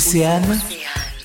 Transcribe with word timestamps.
Océane, 0.00 0.56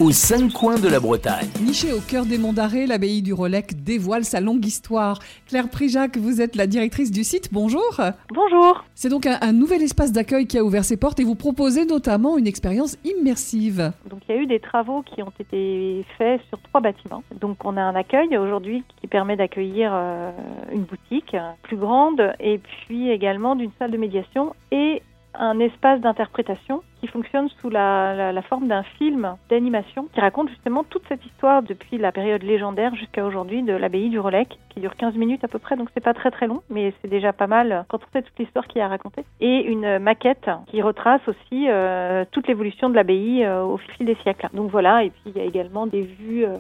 aux 0.01 0.11
cinq 0.11 0.51
coins 0.51 0.77
de 0.77 0.89
la 0.89 0.99
Bretagne. 0.99 1.47
Nichée 1.61 1.93
au 1.93 2.01
cœur 2.01 2.25
des 2.25 2.37
monts 2.37 2.51
d'Arrée, 2.51 2.85
l'abbaye 2.85 3.21
du 3.21 3.31
Rolec 3.31 3.81
dévoile 3.85 4.25
sa 4.25 4.41
longue 4.41 4.65
histoire. 4.65 5.19
Claire 5.47 5.69
Prijac, 5.69 6.17
vous 6.17 6.41
êtes 6.41 6.57
la 6.57 6.67
directrice 6.67 7.09
du 7.09 7.23
site, 7.23 7.53
bonjour. 7.53 8.01
Bonjour. 8.33 8.83
C'est 8.93 9.07
donc 9.07 9.27
un, 9.27 9.37
un 9.39 9.53
nouvel 9.53 9.81
espace 9.81 10.11
d'accueil 10.11 10.45
qui 10.45 10.57
a 10.57 10.63
ouvert 10.65 10.83
ses 10.83 10.97
portes 10.97 11.21
et 11.21 11.23
vous 11.23 11.35
proposez 11.35 11.85
notamment 11.85 12.37
une 12.37 12.47
expérience 12.47 12.97
immersive. 13.05 13.93
Donc 14.09 14.19
il 14.27 14.35
y 14.35 14.37
a 14.37 14.41
eu 14.41 14.45
des 14.45 14.59
travaux 14.59 15.03
qui 15.03 15.23
ont 15.23 15.31
été 15.39 16.05
faits 16.17 16.41
sur 16.49 16.59
trois 16.63 16.81
bâtiments. 16.81 17.23
Donc 17.39 17.63
on 17.63 17.77
a 17.77 17.81
un 17.81 17.95
accueil 17.95 18.37
aujourd'hui 18.37 18.83
qui 18.99 19.07
permet 19.07 19.37
d'accueillir 19.37 19.91
euh, 19.93 20.31
une 20.73 20.83
boutique 20.83 21.37
plus 21.63 21.77
grande 21.77 22.33
et 22.41 22.57
puis 22.57 23.09
également 23.09 23.55
d'une 23.55 23.71
salle 23.79 23.91
de 23.91 23.97
médiation 23.97 24.53
et 24.73 25.01
un 25.39 25.59
espace 25.59 26.01
d'interprétation 26.01 26.81
qui 26.99 27.07
fonctionne 27.07 27.49
sous 27.61 27.69
la, 27.69 28.41
forme 28.49 28.67
d'un 28.67 28.83
film 28.83 29.35
d'animation 29.49 30.07
qui 30.13 30.19
raconte 30.19 30.49
justement 30.49 30.83
toute 30.83 31.03
cette 31.07 31.25
histoire 31.25 31.63
depuis 31.63 31.97
la 31.97 32.11
période 32.11 32.43
légendaire 32.43 32.95
jusqu'à 32.95 33.25
aujourd'hui 33.25 33.63
de 33.63 33.73
l'abbaye 33.73 34.09
du 34.09 34.19
Rolec 34.19 34.57
qui 34.69 34.79
dure 34.79 34.95
15 34.95 35.15
minutes 35.15 35.43
à 35.43 35.47
peu 35.47 35.59
près 35.59 35.75
donc 35.75 35.89
c'est 35.93 36.03
pas 36.03 36.13
très 36.13 36.31
très 36.31 36.47
long 36.47 36.61
mais 36.69 36.93
c'est 37.01 37.07
déjà 37.07 37.33
pas 37.33 37.47
mal 37.47 37.85
quand 37.89 37.99
on 38.01 38.11
sait 38.13 38.21
toute 38.21 38.37
l'histoire 38.39 38.67
qu'il 38.67 38.79
y 38.79 38.81
a 38.81 38.85
à 38.85 38.89
raconter. 38.89 39.23
Et 39.39 39.63
une 39.63 39.99
maquette 39.99 40.49
qui 40.67 40.81
retrace 40.81 41.21
aussi 41.27 41.67
euh, 41.69 42.25
toute 42.31 42.47
l'évolution 42.47 42.89
de 42.89 42.95
l'abbaye 42.95 43.43
euh, 43.43 43.63
au 43.63 43.77
fil 43.77 44.05
des 44.05 44.15
siècles. 44.23 44.47
Donc 44.53 44.71
voilà 44.71 45.03
et 45.03 45.09
puis 45.09 45.21
il 45.27 45.37
y 45.37 45.41
a 45.41 45.45
également 45.45 45.87
des 45.87 46.01
vues 46.01 46.45
euh, 46.45 46.57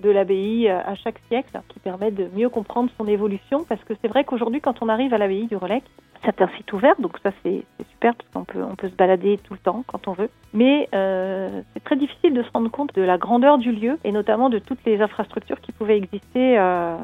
de 0.00 0.10
l'abbaye 0.10 0.68
à 0.68 0.94
chaque 0.94 1.18
siècle 1.28 1.60
qui 1.68 1.80
permettent 1.80 2.14
de 2.14 2.28
mieux 2.34 2.48
comprendre 2.48 2.88
son 2.96 3.06
évolution 3.06 3.64
parce 3.68 3.82
que 3.82 3.94
c'est 4.00 4.08
vrai 4.08 4.24
qu'aujourd'hui 4.24 4.60
quand 4.60 4.80
on 4.80 4.88
arrive 4.88 5.12
à 5.12 5.18
l'abbaye 5.18 5.46
du 5.46 5.56
Rolec 5.56 5.82
c'est 6.24 6.40
un 6.42 6.48
site 6.56 6.72
ouvert, 6.72 6.94
donc 6.98 7.16
ça 7.22 7.30
c'est 7.42 7.64
super 7.92 8.14
parce 8.14 8.28
qu'on 8.32 8.44
peut, 8.44 8.62
on 8.62 8.76
peut 8.76 8.88
se 8.88 8.94
balader 8.94 9.38
tout 9.42 9.54
le 9.54 9.58
temps 9.58 9.84
quand 9.86 10.08
on 10.08 10.12
veut. 10.12 10.30
Mais 10.54 10.88
euh, 10.94 11.62
c'est 11.74 11.84
très 11.84 11.96
difficile 11.96 12.32
de 12.32 12.42
se 12.42 12.48
rendre 12.52 12.70
compte 12.70 12.94
de 12.94 13.02
la 13.02 13.18
grandeur 13.18 13.58
du 13.58 13.72
lieu 13.72 13.98
et 14.04 14.12
notamment 14.12 14.48
de 14.48 14.58
toutes 14.58 14.84
les 14.86 15.00
infrastructures 15.00 15.60
qui 15.60 15.72
pouvaient 15.72 15.96
exister 15.96 16.58
euh, 16.58 16.96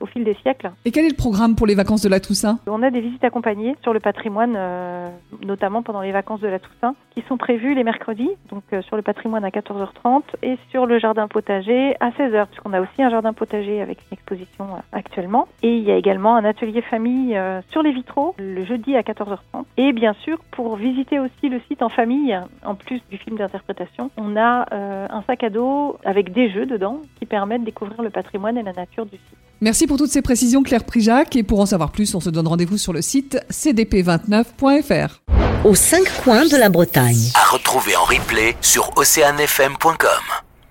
au 0.00 0.06
fil 0.06 0.24
des 0.24 0.34
siècles. 0.34 0.70
Et 0.84 0.90
quel 0.90 1.06
est 1.06 1.10
le 1.10 1.16
programme 1.16 1.56
pour 1.56 1.66
les 1.66 1.74
vacances 1.74 2.02
de 2.02 2.08
la 2.08 2.20
Toussaint? 2.20 2.58
On 2.66 2.82
a 2.82 2.90
des 2.90 3.00
visites 3.00 3.24
accompagnées 3.24 3.74
sur 3.82 3.92
le 3.92 4.00
patrimoine, 4.00 4.54
euh, 4.56 5.08
notamment 5.44 5.82
pendant 5.82 6.02
les 6.02 6.12
vacances 6.12 6.40
de 6.40 6.48
la 6.48 6.58
Toussaint, 6.58 6.94
qui 7.14 7.22
sont 7.22 7.38
prévues 7.38 7.74
les 7.74 7.84
mercredis, 7.84 8.30
donc 8.50 8.64
sur 8.82 8.96
le 8.96 9.02
patrimoine 9.02 9.44
à 9.44 9.50
14h30 9.50 10.22
et 10.42 10.58
sur 10.70 10.86
le 10.86 10.98
jardin 10.98 11.26
potager 11.28 11.96
à 12.00 12.10
16h, 12.10 12.46
puisqu'on 12.46 12.72
a 12.72 12.80
aussi 12.80 13.02
un 13.02 13.10
jardin 13.10 13.32
potager 13.32 13.80
avec 13.80 13.98
une 14.02 14.14
exposition 14.14 14.66
actuellement. 14.92 15.48
Et 15.62 15.76
il 15.76 15.82
y 15.82 15.90
a 15.90 15.96
également 15.96 16.36
un 16.36 16.44
atelier 16.44 16.82
famille 16.82 17.38
sur 17.70 17.82
les 17.82 17.92
vitraux 17.92 18.34
le 18.60 18.66
jeudi 18.66 18.94
à 18.96 19.02
14h30. 19.02 19.64
Et 19.76 19.92
bien 19.92 20.14
sûr, 20.24 20.38
pour 20.50 20.76
visiter 20.76 21.18
aussi 21.18 21.48
le 21.48 21.60
site 21.68 21.82
en 21.82 21.88
famille, 21.88 22.38
en 22.64 22.74
plus 22.74 23.00
du 23.10 23.18
film 23.18 23.36
d'interprétation, 23.36 24.10
on 24.16 24.36
a 24.36 24.66
euh, 24.72 25.06
un 25.10 25.22
sac 25.22 25.42
à 25.44 25.50
dos 25.50 25.96
avec 26.04 26.32
des 26.32 26.50
jeux 26.50 26.66
dedans 26.66 27.00
qui 27.18 27.26
permettent 27.26 27.62
de 27.62 27.66
découvrir 27.66 28.02
le 28.02 28.10
patrimoine 28.10 28.58
et 28.58 28.62
la 28.62 28.72
nature 28.72 29.06
du 29.06 29.16
site. 29.16 29.38
Merci 29.60 29.86
pour 29.86 29.98
toutes 29.98 30.10
ces 30.10 30.22
précisions 30.22 30.62
Claire 30.62 30.84
Prijac 30.84 31.36
et 31.36 31.42
pour 31.42 31.60
en 31.60 31.66
savoir 31.66 31.90
plus, 31.92 32.14
on 32.14 32.20
se 32.20 32.30
donne 32.30 32.48
rendez-vous 32.48 32.78
sur 32.78 32.92
le 32.92 33.02
site 33.02 33.38
cdp29.fr. 33.50 35.20
aux 35.64 35.74
cinq 35.74 36.04
coins 36.22 36.46
de 36.46 36.56
la 36.56 36.68
Bretagne. 36.68 37.30
À 37.34 37.52
retrouver 37.52 37.96
en 37.96 38.04
replay 38.04 38.56
sur 38.60 38.90
oceanfm.com. 38.96 40.49